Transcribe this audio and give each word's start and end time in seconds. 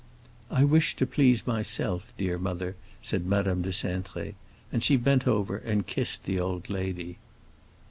"I 0.49 0.63
wish 0.63 0.95
to 0.95 1.05
please 1.05 1.45
myself, 1.45 2.11
dear 2.17 2.39
mother," 2.39 2.75
said 3.03 3.23
Madame 3.27 3.61
de 3.61 3.69
Cintré. 3.69 4.33
And 4.71 4.83
she 4.83 4.97
bent 4.97 5.27
over 5.27 5.57
and 5.57 5.85
kissed 5.85 6.23
the 6.23 6.39
old 6.39 6.71
lady. 6.71 7.19